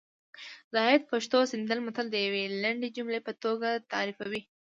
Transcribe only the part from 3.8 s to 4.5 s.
تعریفوي